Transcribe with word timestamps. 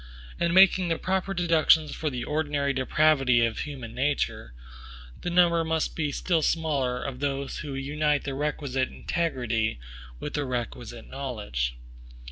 And 0.39 0.51
making 0.51 0.87
the 0.87 0.97
proper 0.97 1.31
deductions 1.31 1.93
for 1.93 2.09
the 2.09 2.23
ordinary 2.23 2.73
depravity 2.73 3.45
of 3.45 3.59
human 3.59 3.93
nature, 3.93 4.51
the 5.21 5.29
number 5.29 5.63
must 5.63 5.95
be 5.95 6.11
still 6.11 6.41
smaller 6.41 6.99
of 6.99 7.19
those 7.19 7.59
who 7.59 7.75
unite 7.75 8.23
the 8.23 8.33
requisite 8.33 8.89
integrity 8.89 9.79
with 10.19 10.33
the 10.33 10.43
requisite 10.43 11.07
knowledge. 11.07 11.75